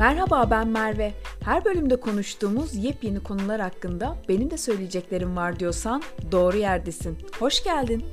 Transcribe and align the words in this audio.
Merhaba 0.00 0.50
ben 0.50 0.68
Merve. 0.68 1.14
Her 1.44 1.64
bölümde 1.64 2.00
konuştuğumuz 2.00 2.74
yepyeni 2.74 3.22
konular 3.22 3.60
hakkında 3.60 4.16
benim 4.28 4.50
de 4.50 4.58
söyleyeceklerim 4.58 5.36
var 5.36 5.60
diyorsan 5.60 6.02
doğru 6.32 6.56
yerdesin. 6.56 7.18
Hoş 7.38 7.64
geldin. 7.64 8.06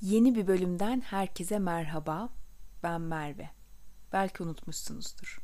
Yeni 0.00 0.34
bir 0.34 0.46
bölümden 0.46 1.00
herkese 1.00 1.58
merhaba. 1.58 2.28
Ben 2.82 3.00
Merve. 3.00 3.50
Belki 4.12 4.42
unutmuşsunuzdur. 4.42 5.38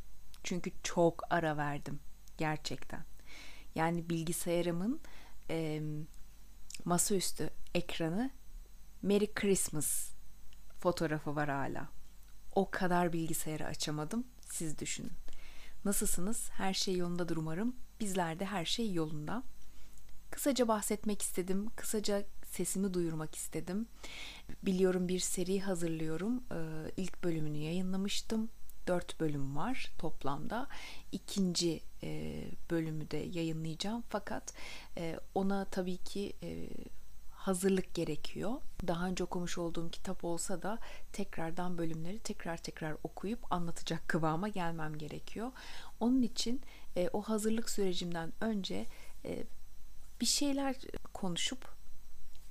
Çünkü 0.45 0.70
çok 0.82 1.23
ara 1.30 1.57
verdim 1.57 2.00
gerçekten. 2.39 3.04
Yani 3.75 4.11
bilgisayarımın 4.11 5.00
e, 5.50 5.82
masaüstü 6.84 7.50
ekranı 7.75 8.30
Merry 9.02 9.34
Christmas 9.34 10.11
fotoğrafı 10.79 11.36
var 11.36 11.49
hala. 11.49 12.02
O 12.55 12.71
kadar 12.71 13.13
bilgisayarı 13.13 13.67
açamadım. 13.67 14.25
Siz 14.51 14.79
düşünün. 14.79 15.13
Nasılsınız? 15.85 16.51
Her 16.51 16.75
şey 16.75 16.97
yolundadır 16.97 17.37
umarım. 17.37 17.77
Bizlerde 18.01 18.45
her 18.45 18.65
şey 18.65 18.93
yolunda. 18.93 19.43
Kısaca 20.31 20.69
bahsetmek 20.69 21.23
istedim. 21.23 21.67
Kısaca 21.77 22.25
sesimi 22.45 22.95
duyurmak 22.95 23.35
istedim. 23.35 23.87
Biliyorum 24.63 25.09
bir 25.09 25.19
seri 25.19 25.61
hazırlıyorum. 25.61 26.45
Ee, 26.53 26.91
ilk 26.97 27.25
bölümünü 27.25 27.59
yayınlamıştım. 27.59 28.51
Dört 28.87 29.21
bölüm 29.21 29.57
var 29.57 29.93
toplamda. 29.99 30.69
İkinci 31.13 31.81
e, 32.03 32.42
bölümü 32.70 33.11
de 33.11 33.17
yayınlayacağım. 33.17 34.05
Fakat 34.09 34.55
e, 34.97 35.19
ona 35.34 35.64
tabii 35.64 35.97
ki 35.97 36.33
e, 36.42 36.69
hazırlık 37.42 37.95
gerekiyor. 37.95 38.53
Daha 38.87 39.06
önce 39.06 39.25
okumuş 39.25 39.59
olduğum 39.59 39.91
kitap 39.91 40.25
olsa 40.25 40.62
da 40.62 40.78
tekrardan 41.12 41.78
bölümleri 41.78 42.19
tekrar 42.19 42.56
tekrar 42.56 42.97
okuyup 43.05 43.53
anlatacak 43.53 44.08
kıvama 44.08 44.48
gelmem 44.48 44.98
gerekiyor. 44.98 45.53
Onun 46.00 46.22
için 46.22 46.61
e, 46.97 47.08
o 47.12 47.22
hazırlık 47.22 47.70
sürecimden 47.70 48.33
önce 48.41 48.86
e, 49.25 49.44
bir 50.20 50.27
şeyler 50.27 50.77
konuşup 51.12 51.69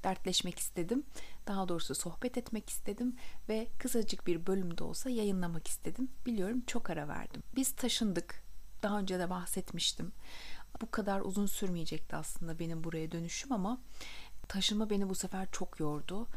dertleşmek 0.04 0.60
istedim. 0.60 1.04
Daha 1.48 1.68
doğrusu 1.68 1.96
sohbet 1.96 2.38
etmek 2.38 2.70
istedim 2.70 3.16
ve 3.50 3.68
kısacık 3.80 4.28
bir 4.28 4.48
bölümde 4.48 4.84
olsa 4.84 5.10
yayınlamak 5.10 5.68
istedim. 5.68 6.10
Biliyorum 6.26 6.62
çok 6.68 6.90
ara 6.90 7.08
verdim. 7.08 7.44
Biz 7.56 7.72
taşındık. 7.72 8.44
Daha 8.84 9.00
önce 9.00 9.20
de 9.20 9.30
bahsetmiştim. 9.30 10.12
Bu 10.82 10.92
kadar 10.92 11.22
uzun 11.22 11.46
sürmeyecekti 11.46 12.16
aslında 12.16 12.60
benim 12.60 12.84
buraya 12.84 13.12
dönüşüm 13.12 13.52
ama 13.52 13.82
taşınma 14.52 14.90
beni 14.90 15.10
bu 15.10 15.16
sefer 15.16 15.48
çok 15.52 15.80
yordu. 15.80 16.28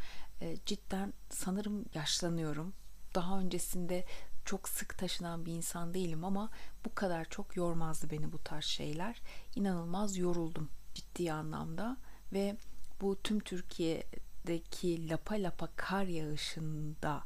E, 0.41 0.57
cidden 0.67 1.13
sanırım 1.31 1.85
yaşlanıyorum. 1.95 2.73
Daha 3.15 3.41
öncesinde 3.41 4.05
çok 4.45 4.69
sık 4.69 4.99
taşınan 4.99 5.47
bir 5.47 5.53
insan 5.53 5.95
değilim 5.95 6.25
ama 6.25 6.51
bu 6.85 6.95
kadar 6.95 7.25
çok 7.25 7.57
yormazdı 7.57 8.11
beni 8.11 8.33
bu 8.33 8.39
tarz 8.39 8.65
şeyler. 8.65 9.21
İnanılmaz 9.55 10.17
yoruldum 10.17 10.71
ciddi 10.95 11.33
anlamda 11.33 11.97
ve 12.33 12.57
bu 13.01 13.23
tüm 13.23 13.41
Türkiye'deki 13.41 15.09
lapa 15.09 15.35
lapa 15.35 15.69
kar 15.77 16.05
yağışında 16.05 17.23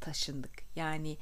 taşındık. 0.00 0.76
Yani 0.76 1.18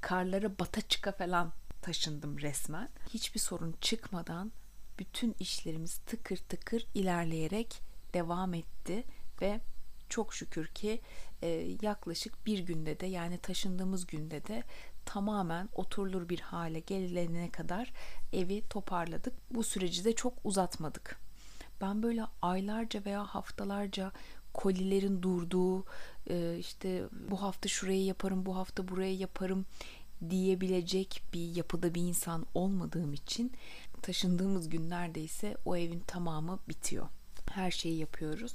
karları 0.00 0.58
bata 0.58 0.80
çıka 0.80 1.12
falan 1.12 1.52
taşındım 1.82 2.38
resmen. 2.38 2.88
Hiçbir 3.08 3.40
sorun 3.40 3.74
çıkmadan 3.80 4.52
bütün 4.98 5.34
işlerimiz 5.40 5.96
tıkır 5.96 6.36
tıkır 6.36 6.86
ilerleyerek 6.94 7.86
devam 8.14 8.54
etti 8.54 9.04
ve 9.42 9.60
çok 10.08 10.34
şükür 10.34 10.66
ki 10.66 11.00
e, 11.42 11.76
yaklaşık 11.82 12.46
bir 12.46 12.58
günde 12.58 13.00
de 13.00 13.06
yani 13.06 13.38
taşındığımız 13.38 14.06
günde 14.06 14.46
de 14.46 14.62
tamamen 15.04 15.68
oturulur 15.72 16.28
bir 16.28 16.40
hale 16.40 16.80
gelene 16.80 17.50
kadar 17.50 17.92
evi 18.32 18.62
toparladık. 18.70 19.34
Bu 19.50 19.64
süreci 19.64 20.04
de 20.04 20.14
çok 20.14 20.34
uzatmadık. 20.44 21.20
Ben 21.80 22.02
böyle 22.02 22.22
aylarca 22.42 23.04
veya 23.04 23.24
haftalarca 23.24 24.12
kolilerin 24.54 25.22
durduğu 25.22 25.84
e, 26.30 26.56
işte 26.58 27.04
bu 27.30 27.42
hafta 27.42 27.68
şurayı 27.68 28.04
yaparım 28.04 28.46
bu 28.46 28.56
hafta 28.56 28.88
burayı 28.88 29.16
yaparım 29.16 29.66
diyebilecek 30.30 31.22
bir 31.32 31.56
yapıda 31.56 31.94
bir 31.94 32.02
insan 32.02 32.46
olmadığım 32.54 33.12
için 33.12 33.52
taşındığımız 34.02 34.68
gün 34.68 34.90
neredeyse 34.90 35.56
o 35.64 35.76
evin 35.76 36.00
tamamı 36.00 36.58
bitiyor 36.68 37.08
her 37.56 37.70
şeyi 37.70 37.98
yapıyoruz. 37.98 38.54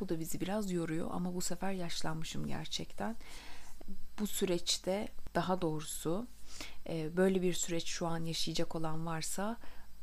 Bu 0.00 0.08
da 0.08 0.20
bizi 0.20 0.40
biraz 0.40 0.70
yoruyor 0.70 1.08
ama 1.12 1.34
bu 1.34 1.40
sefer 1.40 1.72
yaşlanmışım 1.72 2.46
gerçekten. 2.46 3.16
Bu 4.18 4.26
süreçte 4.26 5.08
daha 5.34 5.60
doğrusu 5.60 6.26
e, 6.88 7.16
böyle 7.16 7.42
bir 7.42 7.52
süreç 7.52 7.86
şu 7.86 8.06
an 8.06 8.24
yaşayacak 8.24 8.76
olan 8.76 9.06
varsa 9.06 9.56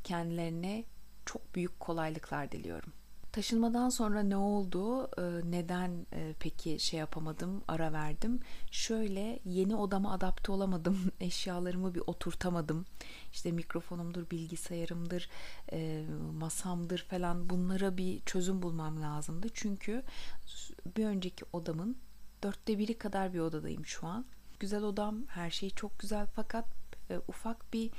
kendilerine 0.04 0.84
çok 1.26 1.56
büyük 1.56 1.80
kolaylıklar 1.80 2.52
diliyorum. 2.52 2.94
Taşınmadan 3.38 3.90
sonra 3.90 4.24
ne 4.24 4.38
oldu? 4.38 5.10
Ee, 5.18 5.52
neden 5.52 6.06
e, 6.14 6.34
peki 6.40 6.80
şey 6.80 7.00
yapamadım, 7.00 7.62
ara 7.68 7.94
verdim? 7.94 8.40
Şöyle 8.72 9.40
yeni 9.46 9.76
odama 9.76 10.12
adapte 10.12 10.52
olamadım. 10.52 11.00
Eşyalarımı 11.20 11.96
bir 11.96 12.02
oturtamadım. 12.08 12.86
İşte 13.34 13.52
mikrofonumdur, 13.52 14.30
bilgisayarımdır, 14.30 15.30
e, 15.72 16.06
masamdır 16.40 17.06
falan 17.10 17.50
bunlara 17.50 17.98
bir 17.98 18.20
çözüm 18.22 18.62
bulmam 18.62 19.02
lazımdı. 19.02 19.48
Çünkü 19.54 20.04
bir 20.98 21.06
önceki 21.06 21.46
odamın 21.54 21.98
dörtte 22.44 22.78
biri 22.78 22.98
kadar 22.98 23.34
bir 23.34 23.40
odadayım 23.40 23.86
şu 23.86 24.08
an. 24.08 24.26
Güzel 24.60 24.84
odam, 24.84 25.18
her 25.28 25.50
şey 25.50 25.70
çok 25.70 26.00
güzel 26.00 26.28
fakat 26.36 26.66
e, 27.10 27.20
ufak 27.28 27.74
bir 27.74 27.92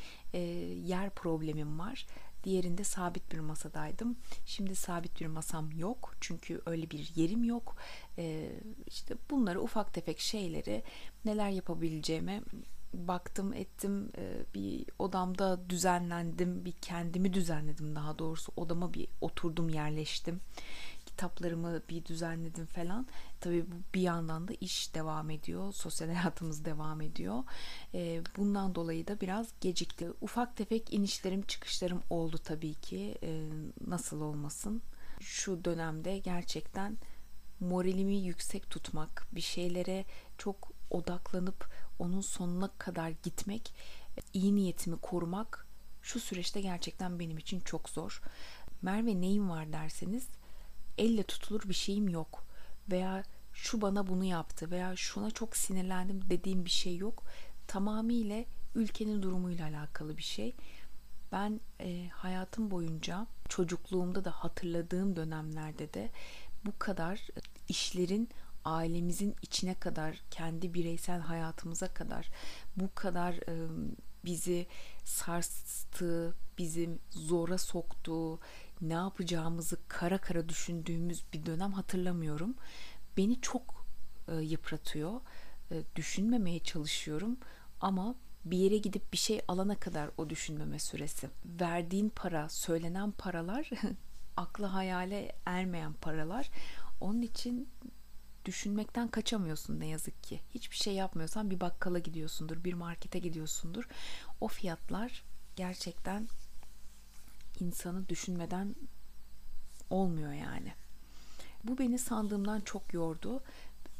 yer 0.84 1.10
problemim 1.10 1.78
var 1.78 2.06
Diğerinde 2.44 2.84
sabit 2.84 3.32
bir 3.32 3.38
masadaydım. 3.38 4.16
Şimdi 4.46 4.76
sabit 4.76 5.20
bir 5.20 5.26
masam 5.26 5.70
yok. 5.72 6.14
Çünkü 6.20 6.60
öyle 6.66 6.90
bir 6.90 7.12
yerim 7.14 7.44
yok. 7.44 7.76
Ee, 8.18 8.50
işte 8.86 9.14
bunları 9.30 9.62
ufak 9.62 9.94
tefek 9.94 10.20
şeyleri 10.20 10.82
neler 11.24 11.50
yapabileceğime 11.50 12.42
baktım 12.94 13.52
ettim 13.52 14.12
ee, 14.18 14.44
bir 14.54 14.86
odamda 14.98 15.70
düzenlendim 15.70 16.64
bir 16.64 16.72
kendimi 16.72 17.34
düzenledim 17.34 17.94
daha 17.94 18.18
doğrusu 18.18 18.52
odama 18.56 18.94
bir 18.94 19.08
oturdum 19.20 19.68
yerleştim 19.68 20.40
kitaplarımı 21.18 21.82
bir 21.88 22.04
düzenledim 22.04 22.66
falan. 22.66 23.06
Tabii 23.40 23.64
bu 23.72 23.76
bir 23.94 24.00
yandan 24.00 24.48
da 24.48 24.52
iş 24.60 24.94
devam 24.94 25.30
ediyor. 25.30 25.72
Sosyal 25.72 26.08
hayatımız 26.14 26.64
devam 26.64 27.00
ediyor. 27.00 27.44
E, 27.94 28.22
bundan 28.36 28.74
dolayı 28.74 29.06
da 29.06 29.20
biraz 29.20 29.48
gecikti. 29.60 30.10
Ufak 30.20 30.56
tefek 30.56 30.92
inişlerim 30.92 31.42
çıkışlarım 31.42 32.02
oldu 32.10 32.38
tabii 32.44 32.74
ki. 32.74 33.18
E, 33.22 33.48
nasıl 33.86 34.20
olmasın. 34.20 34.82
Şu 35.20 35.64
dönemde 35.64 36.18
gerçekten 36.18 36.98
moralimi 37.60 38.16
yüksek 38.16 38.70
tutmak, 38.70 39.26
bir 39.32 39.40
şeylere 39.40 40.04
çok 40.38 40.72
odaklanıp 40.90 41.70
onun 41.98 42.20
sonuna 42.20 42.70
kadar 42.78 43.10
gitmek, 43.22 43.74
iyi 44.32 44.54
niyetimi 44.54 44.96
korumak 44.96 45.66
şu 46.02 46.20
süreçte 46.20 46.60
gerçekten 46.60 47.18
benim 47.18 47.38
için 47.38 47.60
çok 47.60 47.88
zor. 47.88 48.22
Merve 48.82 49.20
neyin 49.20 49.48
var 49.48 49.72
derseniz 49.72 50.28
elle 50.98 51.22
tutulur 51.22 51.68
bir 51.68 51.74
şeyim 51.74 52.08
yok 52.08 52.44
veya 52.90 53.24
şu 53.52 53.80
bana 53.80 54.06
bunu 54.06 54.24
yaptı 54.24 54.70
veya 54.70 54.96
şuna 54.96 55.30
çok 55.30 55.56
sinirlendim 55.56 56.20
dediğim 56.30 56.64
bir 56.64 56.70
şey 56.70 56.96
yok. 56.96 57.24
Tamamıyla 57.66 58.44
ülkenin 58.74 59.22
durumuyla 59.22 59.68
alakalı 59.68 60.16
bir 60.16 60.22
şey. 60.22 60.54
Ben 61.32 61.60
e, 61.80 62.08
hayatım 62.08 62.70
boyunca 62.70 63.26
çocukluğumda 63.48 64.24
da 64.24 64.30
hatırladığım 64.30 65.16
dönemlerde 65.16 65.94
de 65.94 66.10
bu 66.66 66.78
kadar 66.78 67.20
işlerin 67.68 68.28
ailemizin 68.64 69.36
içine 69.42 69.74
kadar, 69.74 70.20
kendi 70.30 70.74
bireysel 70.74 71.20
hayatımıza 71.20 71.88
kadar 71.88 72.30
bu 72.76 72.94
kadar 72.94 73.32
e, 73.34 73.68
bizi 74.24 74.66
sarstı, 75.04 76.34
bizi 76.58 76.98
zora 77.10 77.58
soktu, 77.58 78.38
ne 78.80 78.94
yapacağımızı 78.94 79.76
kara 79.88 80.18
kara 80.18 80.48
düşündüğümüz 80.48 81.24
bir 81.32 81.46
dönem 81.46 81.72
hatırlamıyorum. 81.72 82.54
Beni 83.16 83.40
çok 83.40 83.86
e, 84.28 84.34
yıpratıyor. 84.34 85.20
E, 85.70 85.82
düşünmemeye 85.96 86.58
çalışıyorum 86.58 87.36
ama 87.80 88.14
bir 88.44 88.58
yere 88.58 88.76
gidip 88.76 89.12
bir 89.12 89.18
şey 89.18 89.40
alana 89.48 89.74
kadar 89.74 90.10
o 90.18 90.30
düşünmeme 90.30 90.78
süresi. 90.78 91.30
Verdiğin 91.44 92.08
para, 92.08 92.48
söylenen 92.48 93.10
paralar 93.10 93.70
akla 94.36 94.74
hayale 94.74 95.32
ermeyen 95.46 95.92
paralar. 95.92 96.50
Onun 97.00 97.22
için 97.22 97.68
düşünmekten 98.44 99.08
kaçamıyorsun 99.08 99.80
ne 99.80 99.86
yazık 99.86 100.22
ki. 100.22 100.40
Hiçbir 100.54 100.76
şey 100.76 100.94
yapmıyorsan 100.94 101.50
bir 101.50 101.60
bakkala 101.60 101.98
gidiyorsundur, 101.98 102.64
bir 102.64 102.74
markete 102.74 103.18
gidiyorsundur. 103.18 103.88
O 104.40 104.48
fiyatlar 104.48 105.24
gerçekten 105.56 106.28
insanı 107.60 108.08
düşünmeden 108.08 108.74
olmuyor 109.90 110.32
yani. 110.32 110.72
Bu 111.64 111.78
beni 111.78 111.98
sandığımdan 111.98 112.60
çok 112.60 112.94
yordu. 112.94 113.42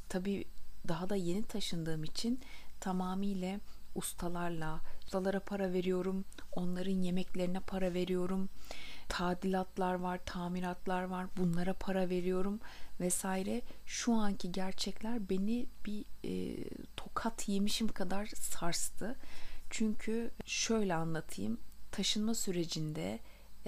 Tabii 0.09 0.45
daha 0.89 1.09
da 1.09 1.17
yeni 1.17 1.43
taşındığım 1.43 2.05
için 2.05 2.41
tamamıyla 2.81 3.61
ustalarla, 3.95 4.81
ustalara 5.05 5.41
para 5.41 5.73
veriyorum, 5.73 6.25
onların 6.53 7.03
yemeklerine 7.03 7.61
para 7.61 7.95
veriyorum, 7.95 8.49
tadilatlar 9.09 9.95
var, 9.95 10.21
tamiratlar 10.27 11.03
var, 11.03 11.27
bunlara 11.37 11.75
para 11.75 12.09
veriyorum 12.09 12.61
vesaire. 13.01 13.63
Şu 13.87 14.15
anki 14.15 14.53
gerçekler 14.53 15.29
beni 15.31 15.67
bir 15.87 16.05
e, 16.25 16.65
tokat 16.97 17.49
yemişim 17.49 17.89
kadar 17.89 18.27
sarstı. 18.27 19.17
Çünkü 19.71 20.31
şöyle 20.47 20.95
anlatayım, 20.95 21.61
taşınma 21.93 22.35
sürecinde 22.35 23.19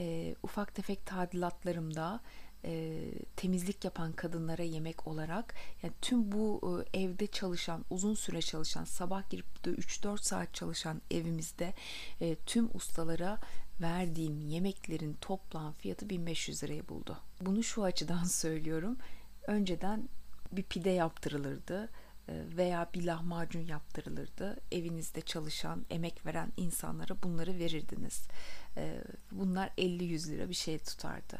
e, 0.00 0.34
ufak 0.42 0.74
tefek 0.74 1.06
tadilatlarımda 1.06 2.20
e, 2.64 3.00
temizlik 3.36 3.84
yapan 3.84 4.12
kadınlara 4.12 4.62
yemek 4.62 5.06
olarak 5.06 5.54
yani 5.82 5.92
tüm 6.02 6.32
bu 6.32 6.60
e, 6.94 7.00
evde 7.00 7.26
çalışan 7.26 7.84
uzun 7.90 8.14
süre 8.14 8.42
çalışan 8.42 8.84
sabah 8.84 9.30
girip 9.30 9.64
de 9.64 9.70
3-4 9.70 10.22
saat 10.22 10.54
çalışan 10.54 11.02
evimizde 11.10 11.74
e, 12.20 12.34
tüm 12.34 12.70
ustalara 12.74 13.38
verdiğim 13.80 14.40
yemeklerin 14.40 15.16
toplam 15.20 15.72
fiyatı 15.72 16.10
1500 16.10 16.64
lirayı 16.64 16.88
buldu. 16.88 17.18
Bunu 17.40 17.62
şu 17.62 17.84
açıdan 17.84 18.24
söylüyorum. 18.40 18.96
Önceden 19.46 20.08
bir 20.52 20.62
pide 20.62 20.90
yaptırılırdı 20.90 21.88
veya 22.30 22.90
bir 22.94 23.04
lahmacun 23.04 23.60
yaptırılırdı. 23.60 24.56
Evinizde 24.72 25.20
çalışan, 25.20 25.86
emek 25.90 26.26
veren 26.26 26.52
insanlara 26.56 27.22
bunları 27.22 27.58
verirdiniz. 27.58 28.28
E, 28.76 29.04
bunlar 29.32 29.68
50-100 29.78 30.30
lira 30.30 30.48
bir 30.48 30.54
şey 30.54 30.78
tutardı. 30.78 31.38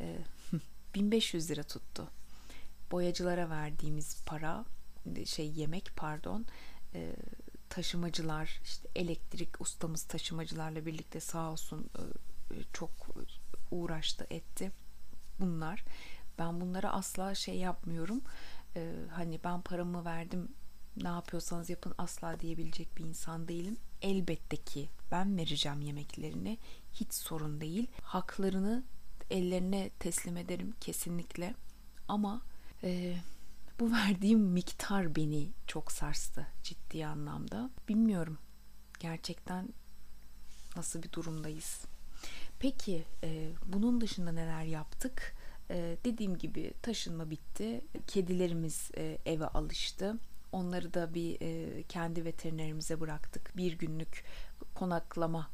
1500 0.94 1.50
lira 1.50 1.62
tuttu. 1.62 2.08
Boyacılara 2.90 3.50
verdiğimiz 3.50 4.24
para, 4.26 4.64
şey 5.24 5.50
yemek 5.50 5.90
pardon, 5.96 6.46
e, 6.94 7.16
taşımacılar, 7.70 8.60
işte 8.64 8.88
elektrik 8.94 9.60
ustamız 9.60 10.02
taşımacılarla 10.02 10.86
birlikte 10.86 11.20
sağ 11.20 11.50
olsun 11.50 11.90
çok 12.72 12.90
uğraştı 13.70 14.26
etti. 14.30 14.72
Bunlar 15.40 15.84
ben 16.38 16.60
bunlara 16.60 16.92
asla 16.92 17.34
şey 17.34 17.56
yapmıyorum 17.56 18.22
e, 18.76 18.92
hani 19.10 19.40
ben 19.44 19.62
paramı 19.62 20.04
verdim 20.04 20.48
ne 21.02 21.08
yapıyorsanız 21.08 21.70
yapın 21.70 21.94
asla 21.98 22.40
diyebilecek 22.40 22.96
bir 22.96 23.04
insan 23.04 23.48
değilim. 23.48 23.76
Elbette 24.02 24.56
ki 24.56 24.88
ben 25.10 25.36
vereceğim 25.36 25.80
yemeklerini 25.80 26.58
hiç 26.92 27.14
sorun 27.14 27.60
değil. 27.60 27.86
Haklarını 28.02 28.84
ellerine 29.30 29.90
teslim 29.98 30.36
ederim 30.36 30.74
kesinlikle. 30.80 31.54
Ama 32.08 32.42
e, 32.82 33.16
bu 33.80 33.92
verdiğim 33.92 34.40
miktar 34.40 35.16
beni 35.16 35.50
çok 35.66 35.92
sarstı 35.92 36.46
ciddi 36.62 37.06
anlamda. 37.06 37.70
Bilmiyorum 37.88 38.38
gerçekten 39.00 39.68
nasıl 40.76 41.02
bir 41.02 41.12
durumdayız. 41.12 41.84
Peki 42.58 43.04
e, 43.24 43.52
bunun 43.66 44.00
dışında 44.00 44.32
neler 44.32 44.62
yaptık? 44.64 45.35
Ee, 45.70 45.96
dediğim 46.04 46.38
gibi 46.38 46.72
taşınma 46.82 47.30
bitti. 47.30 47.80
Kedilerimiz 48.06 48.90
e, 48.96 49.18
eve 49.26 49.46
alıştı. 49.46 50.18
Onları 50.52 50.94
da 50.94 51.14
bir 51.14 51.36
e, 51.40 51.82
kendi 51.82 52.24
veterinerimize 52.24 53.00
bıraktık. 53.00 53.56
Bir 53.56 53.78
günlük 53.78 54.24
konaklama 54.74 55.50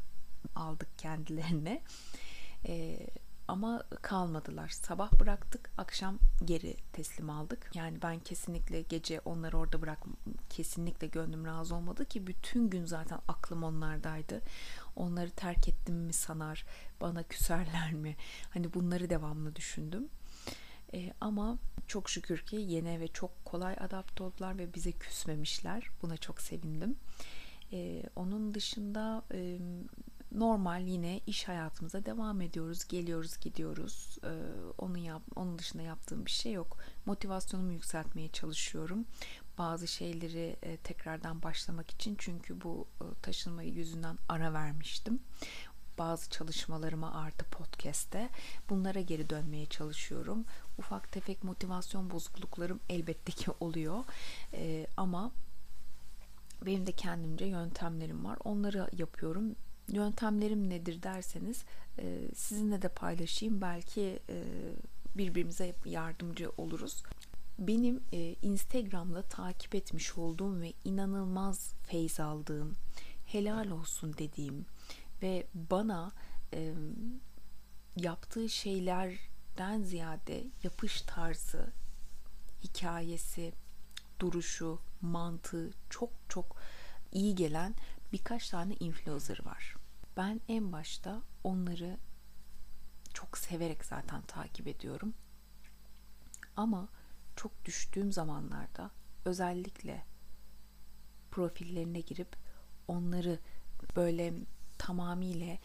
aldık 0.55 0.99
kendilerine. 0.99 1.83
E, 2.67 3.07
ama 3.49 3.83
kalmadılar. 4.03 4.69
Sabah 4.69 5.13
bıraktık, 5.21 5.71
akşam 5.79 6.19
geri 6.45 6.77
teslim 6.93 7.31
aldık. 7.31 7.71
Yani 7.75 8.03
ben 8.03 8.21
kesinlikle 8.21 8.83
gece 8.83 9.21
onları 9.21 9.59
orada 9.59 9.83
bırak 9.83 9.99
kesinlikle 10.51 11.07
gönlüm 11.07 11.47
razı 11.47 11.75
olmadı 11.75 12.05
ki 12.05 12.27
bütün 12.27 12.71
gün 12.71 12.85
zaten 12.85 13.19
aklım 13.29 13.63
onlardaydı. 13.63 14.41
Onları 14.97 15.31
terk 15.31 15.69
ettim 15.69 15.95
mi 15.95 16.13
sanar, 16.13 16.67
bana 17.01 17.23
küserler 17.23 17.93
mi? 17.93 18.17
Hani 18.51 18.75
bunları 18.75 19.11
devamlı 19.11 19.57
düşündüm. 19.57 20.09
E, 20.95 21.13
ama 21.21 21.59
çok 21.87 22.11
şükür 22.11 22.39
ki 22.39 22.57
yeni 22.57 23.01
ve 23.01 23.09
çok 23.09 23.45
kolay 23.45 23.77
adapte 23.81 24.23
oldular 24.23 24.59
ve 24.59 24.75
bize 24.75 24.93
küsmemişler. 24.93 25.91
Buna 26.03 26.17
çok 26.17 26.41
sevindim. 26.41 26.97
E, 27.73 28.03
onun 28.17 28.55
dışında 28.55 29.25
normal 30.35 30.83
yine 30.83 31.21
iş 31.27 31.49
hayatımıza 31.49 32.05
devam 32.05 32.41
ediyoruz. 32.41 32.85
Geliyoruz, 32.89 33.41
gidiyoruz. 33.41 34.19
Ee, 34.25 34.29
onun 34.79 34.97
yap, 34.99 35.23
onun 35.37 35.59
dışında 35.59 35.83
yaptığım 35.83 36.27
bir 36.27 36.31
şey 36.31 36.53
yok. 36.53 36.77
Motivasyonumu 37.07 37.73
yükseltmeye 37.73 38.29
çalışıyorum. 38.29 39.05
Bazı 39.59 39.89
şeyleri 39.89 40.57
e, 40.63 40.77
tekrardan 40.77 41.43
başlamak 41.43 41.91
için 41.91 42.17
çünkü 42.19 42.61
bu 42.61 42.87
e, 43.01 43.05
taşınma 43.23 43.63
yüzünden 43.63 44.19
ara 44.29 44.53
vermiştim. 44.53 45.21
Bazı 45.99 46.31
çalışmalarıma 46.31 47.15
artı 47.15 47.45
podcast'te 47.45 48.29
bunlara 48.71 49.01
geri 49.01 49.31
dönmeye 49.31 49.67
çalışıyorum. 49.67 50.45
Ufak 50.79 51.13
tefek 51.13 51.45
motivasyon 51.45 52.11
bozukluklarım 52.11 52.81
elbette 52.89 53.33
ki 53.33 53.51
oluyor. 53.61 54.05
Ee, 54.53 54.87
ama 54.97 55.33
benim 56.67 56.87
de 56.87 56.93
kendimce 56.93 57.45
yöntemlerim 57.45 58.25
var. 58.25 58.39
Onları 58.45 58.89
yapıyorum 58.97 59.57
yöntemlerim 59.93 60.71
nedir 60.71 61.03
derseniz 61.03 61.65
e, 61.99 62.29
sizinle 62.35 62.83
de 62.83 62.89
paylaşayım. 62.89 63.61
Belki 63.61 64.19
e, 64.29 64.45
birbirimize 65.17 65.75
yardımcı 65.85 66.51
oluruz. 66.57 67.03
Benim 67.59 68.03
e, 68.13 68.37
Instagram'da 68.43 69.23
takip 69.23 69.75
etmiş 69.75 70.19
olduğum 70.19 70.61
ve 70.61 70.73
inanılmaz 70.85 71.75
feyz 71.83 72.21
aldığım, 72.21 72.77
helal 73.27 73.71
olsun 73.71 74.15
dediğim 74.19 74.67
ve 75.23 75.47
bana 75.55 76.13
e, 76.55 76.75
yaptığı 77.97 78.49
şeylerden 78.49 79.83
ziyade 79.83 80.45
yapış 80.63 81.03
tarzı, 81.03 81.73
hikayesi, 82.65 83.53
duruşu, 84.21 84.79
mantığı 85.01 85.71
çok 85.91 86.11
çok 86.29 86.57
iyi 87.13 87.35
gelen 87.35 87.75
birkaç 88.13 88.49
tane 88.49 88.75
influencer 88.81 89.45
var. 89.45 89.82
Ben 90.17 90.41
en 90.49 90.73
başta 90.73 91.23
onları 91.45 91.99
çok 93.15 93.39
severek 93.39 93.85
zaten 93.85 94.23
takip 94.23 94.69
ediyorum. 94.69 95.15
Ama 96.57 96.89
çok 97.37 97.65
düştüğüm 97.65 98.13
zamanlarda 98.13 98.91
özellikle 99.25 100.05
profillerine 101.31 102.01
girip 102.01 102.37
onları 102.89 103.39
böyle 103.97 104.35
tamamıyla 104.79 105.59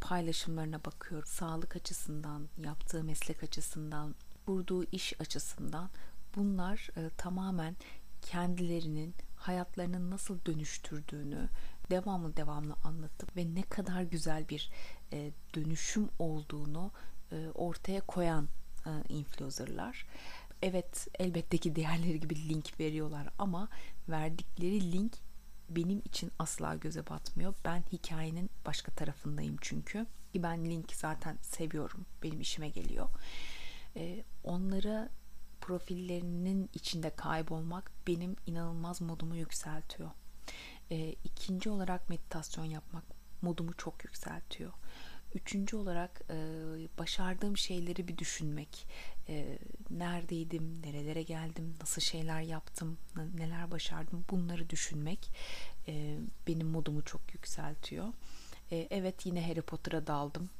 paylaşımlarına 0.00 0.84
bakıyorum. 0.84 1.28
Sağlık 1.28 1.76
açısından, 1.76 2.48
yaptığı 2.58 3.04
meslek 3.04 3.42
açısından, 3.42 4.14
kurduğu 4.46 4.84
iş 4.84 5.20
açısından 5.20 5.90
bunlar 6.36 6.88
e, 6.96 7.10
tamamen 7.16 7.76
kendilerinin 8.22 9.14
hayatlarını 9.36 10.10
nasıl 10.10 10.44
dönüştürdüğünü 10.44 11.48
devamlı 11.90 12.36
devamlı 12.36 12.74
anlatıp 12.84 13.36
ve 13.36 13.54
ne 13.54 13.62
kadar 13.62 14.02
güzel 14.02 14.48
bir 14.48 14.70
e, 15.12 15.32
dönüşüm 15.54 16.08
olduğunu 16.18 16.90
e, 17.32 17.48
ortaya 17.54 18.00
koyan 18.00 18.48
e, 18.86 18.90
influencerlar. 19.08 20.06
Evet 20.62 21.08
elbette 21.18 21.58
ki 21.58 21.76
diğerleri 21.76 22.20
gibi 22.20 22.48
link 22.48 22.80
veriyorlar 22.80 23.28
ama 23.38 23.68
verdikleri 24.08 24.92
link 24.92 25.12
benim 25.70 25.98
için 25.98 26.32
asla 26.38 26.74
göze 26.74 27.06
batmıyor. 27.06 27.54
Ben 27.64 27.84
hikayenin 27.92 28.50
başka 28.66 28.92
tarafındayım 28.92 29.56
çünkü. 29.60 30.06
Ki 30.32 30.42
ben 30.42 30.64
link 30.64 30.92
zaten 30.92 31.38
seviyorum. 31.42 32.06
Benim 32.22 32.40
işime 32.40 32.68
geliyor. 32.68 33.08
Ee, 33.96 34.24
onlara 34.44 35.08
profillerinin 35.60 36.70
içinde 36.74 37.10
kaybolmak 37.10 37.90
benim 38.06 38.36
inanılmaz 38.46 39.00
modumu 39.00 39.36
yükseltiyor. 39.36 40.10
E, 40.90 41.14
ikinci 41.24 41.70
olarak 41.70 42.08
meditasyon 42.10 42.64
yapmak 42.64 43.04
modumu 43.42 43.76
çok 43.76 44.04
yükseltiyor. 44.04 44.72
Üçüncü 45.34 45.76
olarak 45.76 46.22
e, 46.30 46.36
başardığım 46.98 47.56
şeyleri 47.56 48.08
bir 48.08 48.18
düşünmek. 48.18 48.86
E, 49.28 49.58
neredeydim, 49.90 50.82
nerelere 50.82 51.22
geldim, 51.22 51.74
nasıl 51.80 52.00
şeyler 52.00 52.40
yaptım, 52.40 52.98
neler 53.34 53.70
başardım 53.70 54.24
bunları 54.30 54.70
düşünmek 54.70 55.30
e, 55.88 56.18
benim 56.48 56.66
modumu 56.66 57.04
çok 57.04 57.34
yükseltiyor. 57.34 58.08
E, 58.72 58.88
evet 58.90 59.26
yine 59.26 59.48
Harry 59.48 59.62
Potter'a 59.62 60.06
daldım 60.06 60.50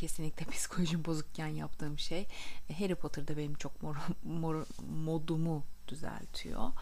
kesinlikle 0.00 0.46
psikolojim 0.50 1.04
bozukken 1.04 1.46
yaptığım 1.46 1.98
şey. 1.98 2.26
E, 2.70 2.78
Harry 2.78 2.94
Potter'da 2.94 3.36
benim 3.36 3.54
çok 3.54 3.82
mor, 3.82 3.96
mor, 4.24 4.66
modumu 4.90 5.64
düzeltiyor. 5.88 6.72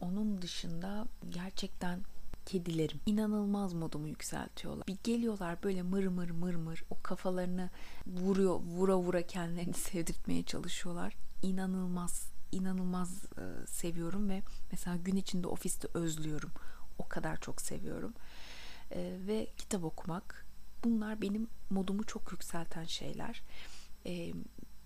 Onun 0.00 0.42
dışında 0.42 1.06
gerçekten 1.30 2.00
kedilerim 2.46 3.00
inanılmaz 3.06 3.72
modumu 3.72 4.08
yükseltiyorlar. 4.08 4.86
Bir 4.86 4.96
geliyorlar 5.04 5.62
böyle 5.62 5.82
mır 5.82 6.06
mır 6.06 6.30
mır 6.30 6.54
mır 6.54 6.84
o 6.90 6.96
kafalarını 7.02 7.70
vuruyor 8.06 8.54
vura 8.54 8.96
vura 8.96 9.22
kendilerini 9.22 9.74
sevdirtmeye 9.90 10.42
çalışıyorlar. 10.42 11.16
İnanılmaz 11.42 12.32
inanılmaz 12.52 13.24
e, 13.24 13.66
seviyorum 13.66 14.28
ve 14.28 14.42
mesela 14.70 14.96
gün 14.96 15.16
içinde 15.16 15.46
ofiste 15.46 15.88
özlüyorum. 15.94 16.50
O 16.98 17.08
kadar 17.08 17.40
çok 17.40 17.60
seviyorum. 17.60 18.14
E, 18.90 19.16
ve 19.26 19.46
kitap 19.56 19.84
okumak 19.84 20.46
bunlar 20.84 21.22
benim 21.22 21.48
modumu 21.70 22.04
çok 22.04 22.32
yükselten 22.32 22.84
şeyler. 22.84 23.42
E, 24.06 24.32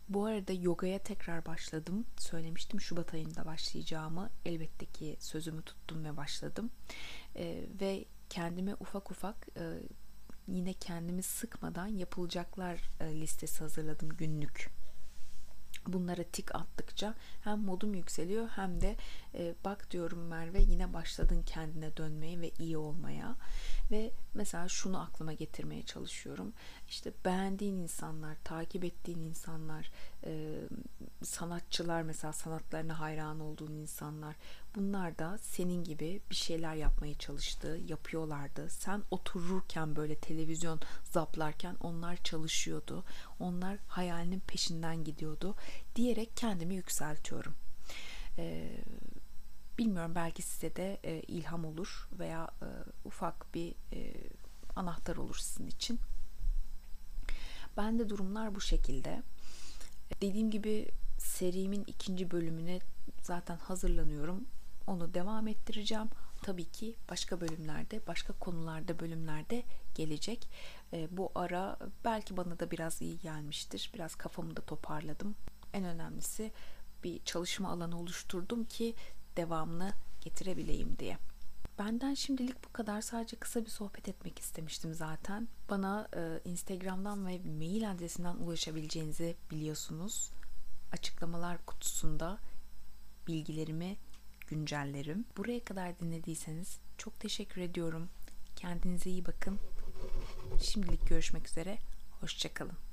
bu 0.08 0.24
arada 0.24 0.52
yogaya 0.52 0.98
tekrar 0.98 1.46
başladım. 1.46 2.06
Söylemiştim 2.18 2.80
Şubat 2.80 3.14
ayında 3.14 3.44
başlayacağımı. 3.44 4.30
Elbette 4.44 4.86
ki 4.86 5.16
sözümü 5.20 5.62
tuttum 5.62 6.04
ve 6.04 6.16
başladım. 6.16 6.70
E, 7.36 7.64
ve 7.80 8.04
kendime 8.30 8.74
ufak 8.74 9.10
ufak 9.10 9.46
e, 9.56 9.64
yine 10.48 10.72
kendimi 10.72 11.22
sıkmadan 11.22 11.86
yapılacaklar 11.86 12.80
e, 13.00 13.20
listesi 13.20 13.58
hazırladım 13.58 14.08
günlük 14.08 14.70
bunlara 15.92 16.22
tik 16.22 16.54
attıkça 16.54 17.14
hem 17.44 17.58
modum 17.58 17.94
yükseliyor 17.94 18.48
hem 18.48 18.80
de 18.80 18.96
e, 19.34 19.54
bak 19.64 19.90
diyorum 19.90 20.26
Merve 20.26 20.62
yine 20.62 20.92
başladın 20.92 21.42
kendine 21.42 21.96
dönmeye 21.96 22.40
ve 22.40 22.50
iyi 22.58 22.76
olmaya. 22.78 23.36
Ve 23.90 24.12
mesela 24.34 24.68
şunu 24.68 25.00
aklıma 25.00 25.32
getirmeye 25.32 25.82
çalışıyorum. 25.82 26.52
İşte 26.88 27.12
beğendiğin 27.24 27.76
insanlar 27.76 28.36
takip 28.44 28.84
ettiğin 28.84 29.18
insanlar 29.18 29.90
e, 30.24 30.60
sanatçılar 31.22 32.02
mesela 32.02 32.32
sanatlarına 32.32 33.00
hayran 33.00 33.40
olduğun 33.40 33.72
insanlar 33.72 34.36
bunlar 34.76 35.18
da 35.18 35.38
senin 35.38 35.84
gibi 35.84 36.20
bir 36.30 36.34
şeyler 36.34 36.74
yapmaya 36.74 37.14
çalıştı 37.14 37.80
yapıyorlardı 37.86 38.70
sen 38.70 39.02
otururken 39.10 39.96
böyle 39.96 40.14
televizyon 40.14 40.80
zaplarken 41.04 41.76
onlar 41.80 42.16
çalışıyordu 42.16 43.04
onlar 43.40 43.78
hayalinin 43.88 44.40
peşinden 44.40 45.04
gidiyordu 45.04 45.54
diyerek 45.96 46.36
kendimi 46.36 46.74
yükseltiyorum. 46.74 47.54
Ee, 48.38 48.78
bilmiyorum 49.78 50.12
belki 50.14 50.42
size 50.42 50.76
de 50.76 51.00
e, 51.04 51.20
ilham 51.20 51.64
olur 51.64 52.08
veya 52.18 52.50
e, 52.62 52.68
ufak 53.04 53.54
bir 53.54 53.74
e, 53.92 54.14
anahtar 54.76 55.16
olur 55.16 55.36
sizin 55.36 55.66
için. 55.66 56.00
Ben 57.76 57.98
de 57.98 58.08
durumlar 58.08 58.54
bu 58.54 58.60
şekilde. 58.60 59.22
Dediğim 60.20 60.50
gibi 60.50 60.88
serimin 61.18 61.84
ikinci 61.86 62.30
bölümüne 62.30 62.80
zaten 63.22 63.56
hazırlanıyorum. 63.56 64.44
Onu 64.86 65.14
devam 65.14 65.48
ettireceğim. 65.48 66.08
Tabii 66.42 66.64
ki 66.64 66.96
başka 67.10 67.40
bölümlerde, 67.40 68.06
başka 68.06 68.32
konularda, 68.32 68.98
bölümlerde 69.00 69.62
gelecek. 69.94 70.48
E, 70.92 71.16
bu 71.16 71.32
ara 71.34 71.78
belki 72.04 72.36
bana 72.36 72.58
da 72.58 72.70
biraz 72.70 73.02
iyi 73.02 73.18
gelmiştir. 73.18 73.90
Biraz 73.94 74.14
kafamı 74.14 74.56
da 74.56 74.60
toparladım. 74.60 75.34
En 75.72 75.84
önemlisi 75.84 76.52
bir 77.04 77.24
çalışma 77.24 77.70
alanı 77.70 78.00
oluşturdum 78.00 78.64
ki 78.64 78.94
devamını 79.36 79.92
getirebileyim 80.20 80.98
diye. 80.98 81.18
Benden 81.78 82.14
şimdilik 82.14 82.64
bu 82.64 82.72
kadar. 82.72 83.00
Sadece 83.00 83.36
kısa 83.36 83.64
bir 83.64 83.70
sohbet 83.70 84.08
etmek 84.08 84.38
istemiştim 84.38 84.94
zaten. 84.94 85.48
Bana 85.70 86.08
e, 86.16 86.40
Instagram'dan 86.44 87.26
ve 87.26 87.38
mail 87.38 87.90
adresinden 87.90 88.34
ulaşabileceğinizi 88.36 89.36
biliyorsunuz. 89.50 90.30
Açıklamalar 90.92 91.64
kutusunda 91.66 92.38
bilgilerimi 93.26 93.96
güncellerim. 94.46 95.24
Buraya 95.36 95.64
kadar 95.64 96.00
dinlediyseniz 96.00 96.78
çok 96.98 97.20
teşekkür 97.20 97.60
ediyorum. 97.60 98.08
Kendinize 98.56 99.10
iyi 99.10 99.26
bakın. 99.26 99.58
Şimdilik 100.62 101.08
görüşmek 101.08 101.48
üzere. 101.48 101.78
Hoşçakalın. 102.20 102.76